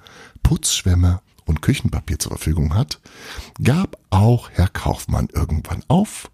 Putzschwämme 0.42 1.20
und 1.44 1.62
Küchenpapier 1.62 2.18
zur 2.18 2.32
Verfügung 2.32 2.74
hat, 2.74 3.00
gab 3.62 3.98
auch 4.10 4.50
Herr 4.50 4.68
Kaufmann 4.68 5.28
irgendwann 5.32 5.82
auf 5.88 6.30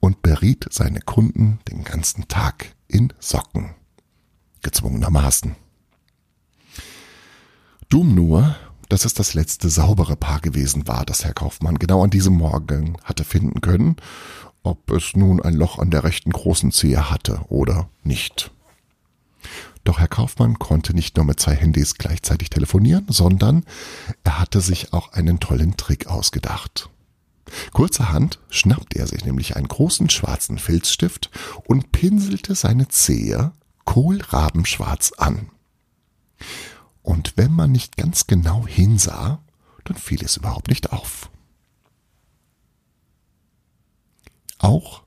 und 0.00 0.22
beriet 0.22 0.66
seine 0.70 1.00
Kunden 1.00 1.58
den 1.68 1.82
ganzen 1.82 2.28
Tag 2.28 2.74
in 2.88 3.12
Socken. 3.18 3.74
Gezwungenermaßen. 4.62 5.56
Dumm 7.88 8.14
nur, 8.14 8.56
dass 8.88 9.04
es 9.04 9.14
das 9.14 9.34
letzte 9.34 9.70
saubere 9.70 10.16
Paar 10.16 10.40
gewesen 10.40 10.86
war, 10.86 11.04
das 11.04 11.24
Herr 11.24 11.34
Kaufmann 11.34 11.78
genau 11.78 12.04
an 12.04 12.10
diesem 12.10 12.34
Morgen 12.34 12.96
hatte 13.04 13.24
finden 13.24 13.60
können, 13.60 13.96
ob 14.64 14.90
es 14.90 15.14
nun 15.14 15.40
ein 15.40 15.54
Loch 15.54 15.78
an 15.78 15.90
der 15.90 16.02
rechten 16.02 16.30
großen 16.30 16.72
Zehe 16.72 17.10
hatte 17.10 17.40
oder 17.48 17.88
nicht. 18.02 18.50
Doch 19.84 20.00
Herr 20.00 20.08
Kaufmann 20.08 20.58
konnte 20.58 20.94
nicht 20.94 21.16
nur 21.16 21.26
mit 21.26 21.38
zwei 21.38 21.54
Handys 21.54 21.94
gleichzeitig 21.96 22.48
telefonieren, 22.48 23.04
sondern 23.08 23.64
er 24.24 24.40
hatte 24.40 24.62
sich 24.62 24.94
auch 24.94 25.12
einen 25.12 25.38
tollen 25.38 25.76
Trick 25.76 26.06
ausgedacht. 26.06 26.88
Kurzerhand 27.74 28.40
schnappte 28.48 28.98
er 28.98 29.06
sich 29.06 29.26
nämlich 29.26 29.56
einen 29.56 29.68
großen 29.68 30.08
schwarzen 30.08 30.58
Filzstift 30.58 31.30
und 31.66 31.92
pinselte 31.92 32.54
seine 32.54 32.88
Zehe 32.88 33.52
kohlrabenschwarz 33.84 35.12
an. 35.18 35.50
Und 37.02 37.34
wenn 37.36 37.52
man 37.52 37.70
nicht 37.70 37.98
ganz 37.98 38.26
genau 38.26 38.66
hinsah, 38.66 39.40
dann 39.84 39.98
fiel 39.98 40.24
es 40.24 40.38
überhaupt 40.38 40.68
nicht 40.68 40.92
auf. 40.92 41.30
Auch 44.64 45.02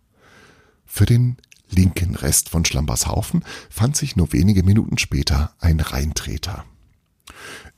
für 0.85 1.07
den 1.07 1.37
linken 1.67 2.13
Rest 2.13 2.49
von 2.49 2.63
Schlampershaufen 2.63 3.43
fand 3.71 3.97
sich 3.97 4.15
nur 4.15 4.31
wenige 4.31 4.61
Minuten 4.61 4.99
später 4.99 5.55
ein 5.59 5.79
Reintreter. 5.79 6.63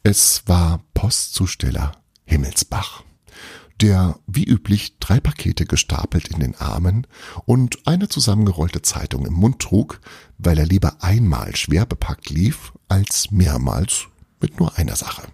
Es 0.03 0.43
war 0.45 0.83
Postzusteller 0.93 1.93
Himmelsbach, 2.25 3.03
der 3.79 4.19
wie 4.27 4.43
üblich 4.43 4.97
drei 4.99 5.21
Pakete 5.21 5.65
gestapelt 5.65 6.27
in 6.27 6.41
den 6.41 6.55
Armen 6.55 7.07
und 7.45 7.87
eine 7.87 8.09
zusammengerollte 8.09 8.81
Zeitung 8.81 9.25
im 9.25 9.35
Mund 9.35 9.61
trug, 9.61 10.01
weil 10.37 10.59
er 10.59 10.65
lieber 10.65 11.01
einmal 11.01 11.55
schwer 11.55 11.85
bepackt 11.85 12.29
lief, 12.29 12.73
als 12.89 13.31
mehrmals 13.31 14.07
mit 14.41 14.59
nur 14.59 14.77
einer 14.77 14.97
Sache. 14.97 15.29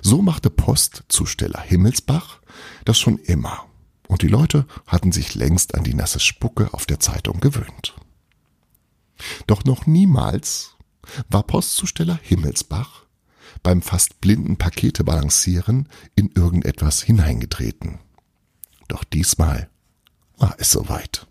So 0.00 0.22
machte 0.22 0.48
Postzusteller 0.48 1.60
Himmelsbach 1.60 2.40
das 2.86 2.98
schon 2.98 3.18
immer 3.18 3.68
und 4.08 4.22
die 4.22 4.28
Leute 4.28 4.66
hatten 4.86 5.12
sich 5.12 5.34
längst 5.34 5.74
an 5.74 5.84
die 5.84 5.94
nasse 5.94 6.18
Spucke 6.18 6.74
auf 6.74 6.86
der 6.86 6.98
Zeitung 6.98 7.40
gewöhnt. 7.40 7.94
Doch 9.46 9.64
noch 9.64 9.86
niemals 9.86 10.76
war 11.28 11.42
Postzusteller 11.42 12.18
Himmelsbach 12.22 13.04
beim 13.62 13.82
fast 13.82 14.20
blinden 14.20 14.56
Pakete 14.56 15.04
balancieren 15.04 15.88
in 16.14 16.30
irgendetwas 16.34 17.02
hineingetreten. 17.02 17.98
Doch 18.88 19.04
diesmal 19.04 19.68
war 20.36 20.54
es 20.58 20.70
soweit. 20.70 21.26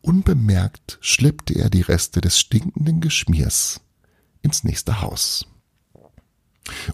Unbemerkt 0.00 0.98
schleppte 1.00 1.54
er 1.54 1.68
die 1.68 1.82
Reste 1.82 2.20
des 2.20 2.38
stinkenden 2.40 3.00
Geschmiers 3.00 3.80
ins 4.40 4.64
nächste 4.64 5.02
Haus. 5.02 5.46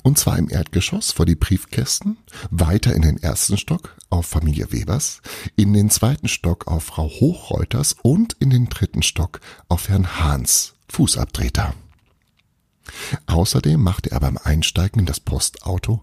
Und 0.02 0.18
zwar 0.18 0.38
im 0.38 0.48
Erdgeschoss 0.48 1.12
vor 1.12 1.26
die 1.26 1.34
Briefkästen, 1.34 2.18
weiter 2.50 2.94
in 2.94 3.02
den 3.02 3.18
ersten 3.18 3.58
Stock 3.58 3.96
auf 4.10 4.26
Familie 4.26 4.72
Webers, 4.72 5.20
in 5.56 5.72
den 5.72 5.90
zweiten 5.90 6.28
Stock 6.28 6.66
auf 6.66 6.84
Frau 6.84 7.08
Hochreuters 7.08 7.96
und 8.02 8.34
in 8.40 8.50
den 8.50 8.68
dritten 8.68 9.02
Stock 9.02 9.40
auf 9.68 9.88
Herrn 9.88 10.18
Hahns 10.18 10.75
Fußabtreter. 10.88 11.75
Außerdem 13.26 13.82
machte 13.82 14.10
er 14.10 14.20
beim 14.20 14.38
Einsteigen 14.42 15.00
in 15.00 15.06
das 15.06 15.20
Postauto 15.20 16.02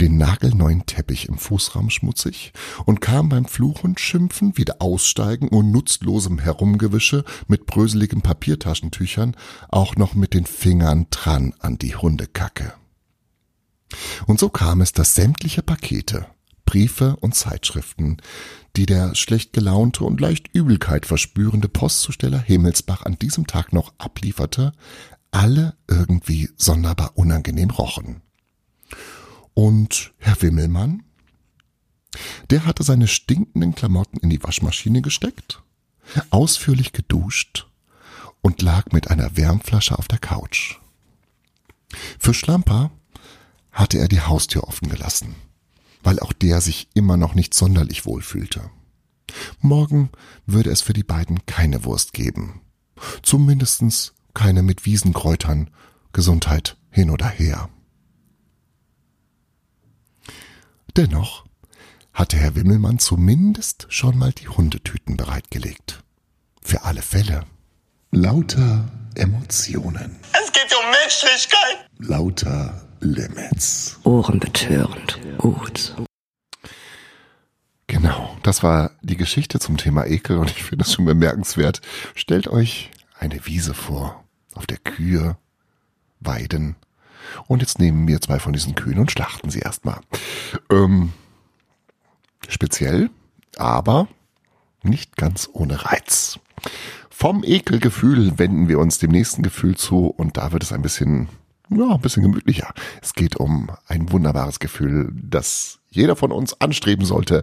den 0.00 0.16
nagelneuen 0.16 0.86
Teppich 0.86 1.28
im 1.28 1.38
Fußraum 1.38 1.90
schmutzig 1.90 2.52
und 2.84 3.00
kam 3.00 3.28
beim 3.28 3.44
Fluchen, 3.46 3.96
Schimpfen, 3.96 4.58
wieder 4.58 4.76
Aussteigen 4.80 5.48
und 5.48 5.70
nutzlosem 5.70 6.40
Herumgewische 6.40 7.24
mit 7.46 7.66
bröseligen 7.66 8.20
Papiertaschentüchern 8.20 9.36
auch 9.68 9.94
noch 9.94 10.14
mit 10.14 10.34
den 10.34 10.46
Fingern 10.46 11.06
dran 11.10 11.54
an 11.60 11.78
die 11.78 11.94
Hundekacke. 11.94 12.74
Und 14.26 14.40
so 14.40 14.48
kam 14.48 14.80
es, 14.80 14.92
dass 14.92 15.14
sämtliche 15.14 15.62
Pakete, 15.62 16.26
Briefe 16.64 17.16
und 17.16 17.34
Zeitschriften, 17.34 18.18
die 18.76 18.86
der 18.86 19.14
schlecht 19.14 19.52
gelaunte 19.52 20.04
und 20.04 20.20
leicht 20.20 20.48
Übelkeit 20.52 21.06
verspürende 21.06 21.68
Postzusteller 21.68 22.38
Himmelsbach 22.38 23.02
an 23.02 23.18
diesem 23.18 23.46
Tag 23.46 23.72
noch 23.72 23.92
ablieferte, 23.98 24.72
alle 25.30 25.76
irgendwie 25.88 26.50
sonderbar 26.56 27.12
unangenehm 27.16 27.70
rochen. 27.70 28.22
Und 29.54 30.12
Herr 30.18 30.40
Wimmelmann? 30.40 31.02
Der 32.50 32.64
hatte 32.64 32.84
seine 32.84 33.08
stinkenden 33.08 33.74
Klamotten 33.74 34.18
in 34.18 34.30
die 34.30 34.42
Waschmaschine 34.42 35.02
gesteckt, 35.02 35.62
ausführlich 36.30 36.92
geduscht 36.92 37.66
und 38.40 38.62
lag 38.62 38.92
mit 38.92 39.10
einer 39.10 39.36
Wärmflasche 39.36 39.98
auf 39.98 40.06
der 40.06 40.18
Couch. 40.18 40.78
Für 42.18 42.34
Schlamper 42.34 42.90
hatte 43.74 43.98
er 43.98 44.08
die 44.08 44.22
Haustür 44.22 44.66
offen 44.66 44.88
gelassen, 44.88 45.34
weil 46.02 46.20
auch 46.20 46.32
der 46.32 46.62
sich 46.62 46.88
immer 46.94 47.18
noch 47.18 47.34
nicht 47.34 47.52
sonderlich 47.52 48.06
wohl 48.06 48.22
fühlte. 48.22 48.70
Morgen 49.60 50.10
würde 50.46 50.70
es 50.70 50.80
für 50.80 50.92
die 50.92 51.02
beiden 51.02 51.44
keine 51.44 51.84
Wurst 51.84 52.12
geben. 52.12 52.62
Zumindestens 53.22 54.14
keine 54.32 54.62
mit 54.62 54.86
Wiesenkräutern, 54.86 55.70
Gesundheit 56.12 56.76
hin 56.90 57.10
oder 57.10 57.28
her. 57.28 57.68
Dennoch 60.96 61.44
hatte 62.12 62.36
Herr 62.36 62.54
Wimmelmann 62.54 63.00
zumindest 63.00 63.86
schon 63.88 64.16
mal 64.16 64.32
die 64.32 64.48
Hundetüten 64.48 65.16
bereitgelegt. 65.16 66.04
Für 66.62 66.84
alle 66.84 67.02
Fälle. 67.02 67.44
Lauter 68.12 68.88
Emotionen. 69.16 70.16
Es 70.32 70.52
geht 70.52 70.72
um 70.72 70.90
Menschlichkeit. 70.90 71.88
Lauter 71.98 72.83
Limits. 73.04 74.00
Ohrenbetörend. 74.04 75.20
Gut. 75.38 75.94
Genau, 77.86 78.36
das 78.42 78.62
war 78.62 78.92
die 79.02 79.16
Geschichte 79.16 79.60
zum 79.60 79.76
Thema 79.76 80.06
Ekel 80.06 80.38
und 80.38 80.50
ich 80.50 80.64
finde 80.64 80.84
es 80.84 80.92
schon 80.92 81.04
bemerkenswert. 81.04 81.80
Stellt 82.14 82.48
euch 82.48 82.90
eine 83.18 83.46
Wiese 83.46 83.74
vor, 83.74 84.24
auf 84.54 84.66
der 84.66 84.78
Kühe 84.78 85.36
weiden. 86.20 86.76
Und 87.46 87.60
jetzt 87.60 87.78
nehmen 87.78 88.08
wir 88.08 88.20
zwei 88.20 88.38
von 88.38 88.52
diesen 88.52 88.74
Kühen 88.74 88.98
und 88.98 89.10
schlachten 89.10 89.50
sie 89.50 89.60
erstmal. 89.60 90.00
Ähm, 90.70 91.12
speziell, 92.48 93.10
aber 93.56 94.08
nicht 94.82 95.16
ganz 95.16 95.48
ohne 95.52 95.84
Reiz. 95.84 96.38
Vom 97.10 97.44
Ekelgefühl 97.44 98.38
wenden 98.38 98.68
wir 98.68 98.78
uns 98.78 98.98
dem 98.98 99.10
nächsten 99.10 99.42
Gefühl 99.42 99.76
zu 99.76 100.06
und 100.06 100.36
da 100.36 100.52
wird 100.52 100.62
es 100.62 100.72
ein 100.72 100.82
bisschen, 100.82 101.28
ja, 101.70 101.94
ein 101.94 102.00
bisschen 102.00 102.22
gemütlicher. 102.22 102.72
Es 103.02 103.12
geht 103.14 103.36
um 103.36 103.70
ein 103.86 104.10
wunderbares 104.12 104.58
Gefühl, 104.58 105.12
das 105.14 105.80
jeder 105.90 106.16
von 106.16 106.32
uns 106.32 106.60
anstreben 106.60 107.04
sollte. 107.04 107.42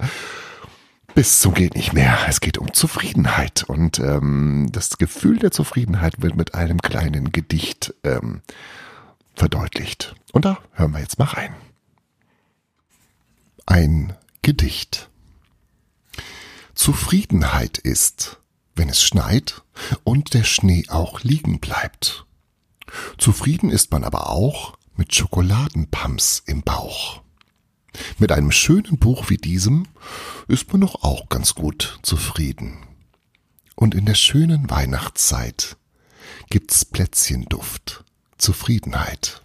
Bis 1.13 1.41
zum 1.41 1.53
geht 1.53 1.75
nicht 1.75 1.93
mehr. 1.93 2.17
Es 2.27 2.39
geht 2.39 2.57
um 2.57 2.73
Zufriedenheit 2.73 3.63
und 3.63 3.99
ähm, 3.99 4.69
das 4.71 4.97
Gefühl 4.97 5.39
der 5.39 5.51
Zufriedenheit 5.51 6.21
wird 6.21 6.35
mit 6.35 6.55
einem 6.55 6.79
kleinen 6.79 7.31
Gedicht 7.31 7.93
ähm, 8.03 8.41
verdeutlicht. 9.35 10.15
Und 10.31 10.45
da 10.45 10.59
hören 10.73 10.93
wir 10.93 10.99
jetzt 10.99 11.19
mal 11.19 11.25
rein. 11.25 11.53
Ein 13.65 14.13
Gedicht. 14.41 15.09
Zufriedenheit 16.73 17.77
ist 17.77 18.41
wenn 18.75 18.89
es 18.89 19.03
schneit 19.03 19.61
und 20.03 20.33
der 20.33 20.43
Schnee 20.43 20.85
auch 20.89 21.21
liegen 21.21 21.59
bleibt. 21.59 22.25
Zufrieden 23.17 23.69
ist 23.69 23.91
man 23.91 24.03
aber 24.03 24.29
auch 24.29 24.77
mit 24.95 25.15
Schokoladenpams 25.15 26.43
im 26.45 26.61
Bauch. 26.63 27.21
Mit 28.19 28.31
einem 28.31 28.51
schönen 28.51 28.97
Buch 28.97 29.29
wie 29.29 29.37
diesem 29.37 29.87
ist 30.47 30.71
man 30.71 30.81
doch 30.81 31.03
auch 31.03 31.29
ganz 31.29 31.55
gut 31.55 31.99
zufrieden. 32.03 32.77
Und 33.75 33.95
in 33.95 34.05
der 34.05 34.15
schönen 34.15 34.69
Weihnachtszeit 34.69 35.77
gibt's 36.49 36.85
Plätzchenduft, 36.85 38.03
Zufriedenheit. 38.37 39.41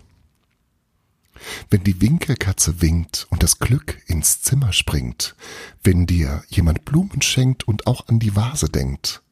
Wenn 1.70 1.84
die 1.84 2.00
Winkelkatze 2.00 2.80
winkt 2.80 3.26
und 3.30 3.42
das 3.42 3.58
Glück 3.58 4.02
ins 4.06 4.42
Zimmer 4.42 4.72
springt, 4.72 5.36
wenn 5.82 6.06
dir 6.06 6.42
jemand 6.48 6.84
Blumen 6.84 7.22
schenkt 7.22 7.66
und 7.68 7.86
auch 7.86 8.08
an 8.08 8.18
die 8.18 8.36
Vase 8.36 8.68
denkt, 8.68 9.22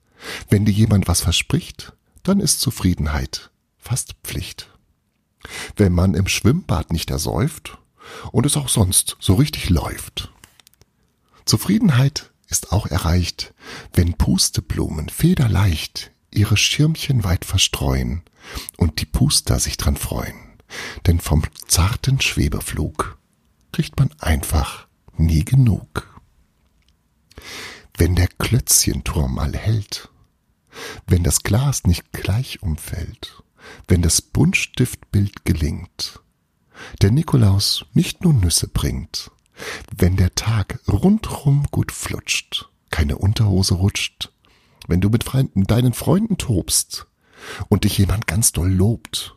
wenn 0.49 0.65
dir 0.65 0.73
jemand 0.73 1.09
was 1.09 1.21
verspricht, 1.21 1.93
dann 2.23 2.41
ist 2.41 2.61
Zufriedenheit 2.61 3.51
fast 3.85 4.15
Pflicht. 4.25 4.71
Wenn 5.77 5.93
man 5.93 6.15
im 6.15 6.27
Schwimmbad 6.27 6.93
nicht 6.93 7.11
ersäuft 7.11 7.79
und 8.33 8.47
es 8.47 8.57
auch 8.57 8.69
sonst 8.69 9.17
so 9.21 9.35
richtig 9.35 9.69
läuft. 9.69 10.33
Zufriedenheit 11.45 12.33
ist 12.49 12.73
auch 12.73 12.87
erreicht, 12.87 13.53
wenn 13.93 14.15
Pusteblumen 14.15 15.11
federleicht 15.11 16.13
ihre 16.31 16.57
Schirmchen 16.57 17.25
weit 17.25 17.45
verstreuen 17.45 18.23
und 18.77 19.01
die 19.01 19.07
Puster 19.07 19.61
sich 19.61 19.77
dran 19.77 19.97
freuen. 19.97 20.35
Denn 21.07 21.21
vom 21.21 21.43
zarten 21.69 22.21
Schwebeflug 22.21 23.19
kriegt 23.73 23.99
man 23.99 24.11
einfach 24.19 24.89
nie 25.17 25.45
genug. 25.45 26.21
Wenn 27.97 28.17
der 28.17 28.29
Klötzchenturm 28.29 29.35
mal 29.35 29.55
hält 29.55 30.09
wenn 31.07 31.23
das 31.23 31.43
Glas 31.43 31.85
nicht 31.85 32.13
gleich 32.13 32.63
umfällt, 32.63 33.43
wenn 33.89 34.03
das 34.03 34.23
Buntstiftbild 34.23 35.45
gelingt, 35.45 36.21
der 37.03 37.11
Nikolaus 37.11 37.87
nicht 37.93 38.23
nur 38.23 38.33
Nüsse 38.33 38.69
bringt, 38.69 39.31
wenn 39.97 40.17
der 40.17 40.35
Tag 40.35 40.81
rundrum 40.89 41.67
gut 41.71 41.93
flutscht, 41.93 42.69
keine 42.91 43.19
Unterhose 43.19 43.75
rutscht, 43.75 44.31
wenn 44.87 45.01
du 45.01 45.09
mit 45.09 45.25
Freunden, 45.25 45.65
deinen 45.65 45.95
Freunden 45.95 46.39
tobst 46.39 47.07
und 47.69 47.85
dich 47.85 47.99
jemand 47.99 48.27
ganz 48.27 48.53
doll 48.53 48.71
lobt, 48.71 49.35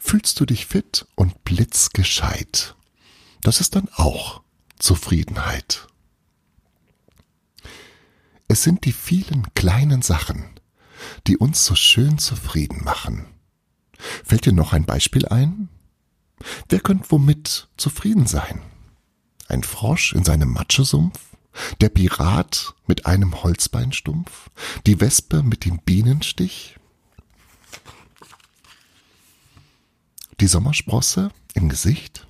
fühlst 0.00 0.38
du 0.40 0.46
dich 0.46 0.66
fit 0.66 1.06
und 1.14 1.44
blitzgescheit. 1.44 2.76
Das 3.42 3.60
ist 3.60 3.74
dann 3.74 3.88
auch 3.94 4.42
Zufriedenheit. 4.78 5.86
Es 8.48 8.62
sind 8.62 8.84
die 8.84 8.92
vielen 8.92 9.52
kleinen 9.54 10.02
Sachen, 10.02 10.44
die 11.26 11.36
uns 11.36 11.64
so 11.64 11.74
schön 11.74 12.18
zufrieden 12.18 12.84
machen. 12.84 13.33
Fällt 14.24 14.46
dir 14.46 14.52
noch 14.52 14.72
ein 14.72 14.84
Beispiel 14.84 15.26
ein? 15.26 15.68
Wer 16.68 16.80
könnte 16.80 17.10
womit 17.10 17.68
zufrieden 17.76 18.26
sein? 18.26 18.60
Ein 19.48 19.62
Frosch 19.62 20.12
in 20.12 20.24
seinem 20.24 20.50
Matschesumpf? 20.50 21.18
Der 21.80 21.88
Pirat 21.88 22.74
mit 22.86 23.06
einem 23.06 23.42
Holzbeinstumpf? 23.42 24.50
Die 24.86 25.00
Wespe 25.00 25.42
mit 25.42 25.64
dem 25.64 25.78
Bienenstich? 25.78 26.76
Die 30.40 30.48
Sommersprosse 30.48 31.30
im 31.54 31.68
Gesicht? 31.68 32.26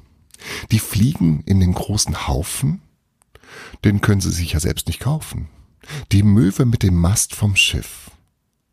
Die 0.71 0.79
Fliegen 0.79 1.43
in 1.47 1.61
den 1.61 1.73
großen 1.73 2.29
Haufen? 2.29 2.83
Den 3.85 4.01
können 4.01 4.21
sie 4.21 4.31
sich 4.31 4.53
ja 4.53 4.61
selbst 4.61 4.89
nicht 4.89 5.01
kaufen. 5.01 5.49
Die 6.13 6.23
Möwe 6.23 6.67
mit 6.67 6.83
dem 6.83 6.95
Mast 6.95 7.35
vom 7.35 7.57
Schiff? 7.57 8.11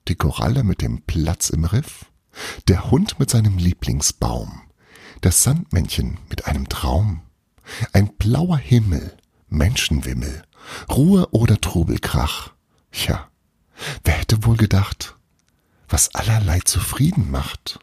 die 0.08 0.16
Koralle 0.16 0.64
mit 0.64 0.82
dem 0.82 1.02
Platz 1.04 1.50
im 1.50 1.66
Riff, 1.66 2.06
der 2.68 2.92
Hund 2.92 3.20
mit 3.20 3.30
seinem 3.30 3.58
Lieblingsbaum, 3.58 4.62
das 5.22 5.44
Sandmännchen 5.44 6.18
mit 6.30 6.46
einem 6.46 6.70
Traum, 6.70 7.22
ein 7.94 8.16
blauer 8.18 8.58
Himmel, 8.58 9.18
Menschenwimmel, 9.50 10.44
Ruhe 10.90 11.30
oder 11.32 11.60
Trubelkrach. 11.60 12.54
Ja, 12.92 13.30
wer 14.04 14.14
hätte 14.16 14.46
wohl 14.46 14.58
gedacht, 14.58 15.16
was 15.88 16.16
allerlei 16.16 16.60
zufrieden 16.62 17.32
macht? 17.32 17.80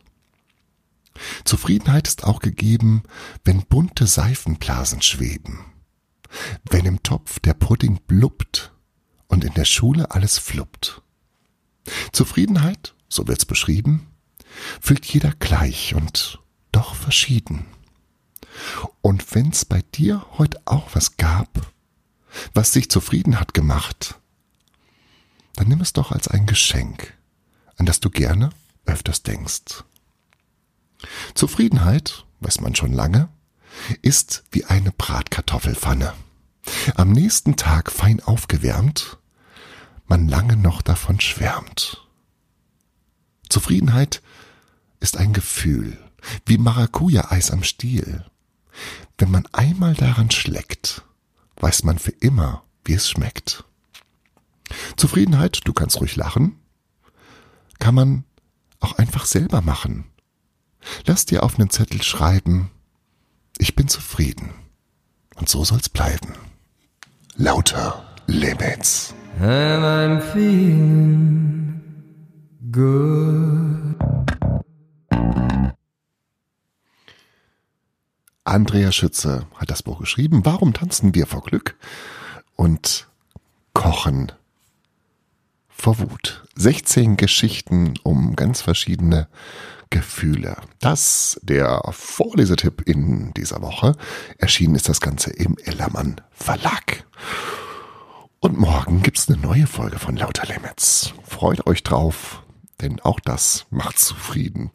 Zufriedenheit 1.44 2.06
ist 2.06 2.24
auch 2.24 2.40
gegeben, 2.40 3.02
wenn 3.44 3.66
bunte 3.66 4.06
Seifenblasen 4.06 5.02
schweben, 5.02 5.64
wenn 6.70 6.86
im 6.86 7.02
Topf 7.02 7.40
der 7.40 7.54
Pudding 7.54 8.00
blubbt 8.06 8.72
und 9.26 9.44
in 9.44 9.54
der 9.54 9.64
Schule 9.64 10.10
alles 10.12 10.38
fluppt. 10.38 11.02
Zufriedenheit, 12.12 12.94
so 13.08 13.26
wird's 13.26 13.46
beschrieben, 13.46 14.06
fühlt 14.80 15.04
jeder 15.06 15.32
gleich 15.38 15.94
und 15.94 16.40
doch 16.72 16.94
verschieden. 16.94 17.66
Und 19.02 19.34
wenn's 19.34 19.64
bei 19.64 19.82
dir 19.94 20.24
heute 20.36 20.60
auch 20.64 20.94
was 20.94 21.16
gab, 21.16 21.72
was 22.54 22.72
dich 22.72 22.90
zufrieden 22.90 23.38
hat 23.38 23.54
gemacht, 23.54 24.18
dann 25.54 25.68
nimm 25.68 25.80
es 25.80 25.92
doch 25.92 26.12
als 26.12 26.28
ein 26.28 26.46
Geschenk, 26.46 27.14
an 27.76 27.86
das 27.86 28.00
du 28.00 28.10
gerne 28.10 28.50
öfters 28.86 29.22
denkst. 29.22 29.84
Zufriedenheit, 31.34 32.24
weiß 32.40 32.60
man 32.60 32.74
schon 32.74 32.92
lange, 32.92 33.28
ist 34.02 34.44
wie 34.50 34.64
eine 34.64 34.92
Bratkartoffelpfanne. 34.92 36.12
Am 36.96 37.12
nächsten 37.12 37.56
Tag 37.56 37.90
fein 37.90 38.20
aufgewärmt 38.22 39.18
man 40.08 40.26
lange 40.26 40.56
noch 40.56 40.82
davon 40.82 41.20
schwärmt. 41.20 42.06
Zufriedenheit 43.48 44.22
ist 45.00 45.16
ein 45.16 45.32
Gefühl, 45.32 45.98
wie 46.46 46.58
Maracuja-Eis 46.58 47.50
am 47.50 47.62
Stiel. 47.62 48.24
Wenn 49.16 49.30
man 49.30 49.46
einmal 49.52 49.94
daran 49.94 50.30
schleckt, 50.30 51.02
weiß 51.56 51.84
man 51.84 51.98
für 51.98 52.12
immer, 52.12 52.62
wie 52.84 52.94
es 52.94 53.10
schmeckt. 53.10 53.64
Zufriedenheit, 54.96 55.60
du 55.64 55.72
kannst 55.72 56.00
ruhig 56.00 56.16
lachen, 56.16 56.56
kann 57.78 57.94
man 57.94 58.24
auch 58.80 58.98
einfach 58.98 59.24
selber 59.24 59.60
machen. 59.60 60.04
Lass 61.06 61.26
dir 61.26 61.42
auf 61.42 61.58
einen 61.58 61.70
Zettel 61.70 62.02
schreiben, 62.02 62.70
ich 63.58 63.74
bin 63.74 63.88
zufrieden. 63.88 64.50
Und 65.34 65.48
so 65.48 65.64
soll's 65.64 65.88
bleiben. 65.88 66.34
Lauter 67.36 68.04
Limits. 68.26 69.14
And 69.40 69.84
I'm 69.84 70.20
feeling 70.32 71.80
good. 72.72 74.07
Andrea 78.48 78.92
Schütze 78.92 79.46
hat 79.56 79.70
das 79.70 79.82
Buch 79.82 80.00
geschrieben. 80.00 80.46
Warum 80.46 80.72
tanzen 80.72 81.14
wir 81.14 81.26
vor 81.26 81.42
Glück? 81.42 81.76
Und 82.56 83.06
kochen 83.74 84.32
vor 85.68 85.98
Wut. 85.98 86.44
16 86.56 87.18
Geschichten 87.18 87.94
um 88.04 88.36
ganz 88.36 88.62
verschiedene 88.62 89.28
Gefühle. 89.90 90.56
Das 90.80 91.38
der 91.42 91.82
Vorlesetipp 91.90 92.80
in 92.88 93.34
dieser 93.34 93.60
Woche. 93.60 93.94
Erschienen 94.38 94.76
ist 94.76 94.88
das 94.88 95.02
Ganze 95.02 95.30
im 95.30 95.58
Ellermann 95.64 96.18
Verlag. 96.30 97.04
Und 98.40 98.58
morgen 98.58 99.02
gibt's 99.02 99.28
eine 99.28 99.36
neue 99.36 99.66
Folge 99.66 99.98
von 99.98 100.16
Lauter 100.16 100.46
Limits. 100.46 101.12
Freut 101.22 101.66
euch 101.66 101.82
drauf, 101.82 102.42
denn 102.80 102.98
auch 103.00 103.20
das 103.20 103.66
macht 103.68 103.98
zufrieden. 103.98 104.70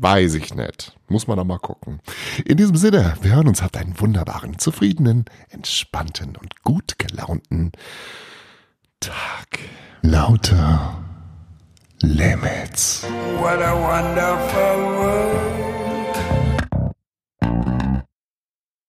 Weiß 0.00 0.34
ich 0.34 0.54
nicht. 0.54 0.96
Muss 1.08 1.26
man 1.26 1.38
doch 1.38 1.44
mal 1.44 1.58
gucken. 1.58 2.00
In 2.44 2.56
diesem 2.56 2.76
Sinne, 2.76 3.16
wir 3.20 3.34
hören 3.34 3.48
uns. 3.48 3.62
Habt 3.62 3.76
einen 3.76 3.98
wunderbaren, 3.98 4.58
zufriedenen, 4.58 5.24
entspannten 5.48 6.36
und 6.36 6.62
gut 6.62 6.98
gelaunten 6.98 7.72
Tag. 9.00 9.58
Lauter 10.02 11.02
Limits. 12.00 13.04
What 13.40 13.60
a 13.60 13.74
wonderful 13.74 14.84
world. 14.96 15.77